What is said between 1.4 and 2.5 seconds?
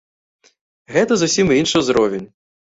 іншы ўзровень.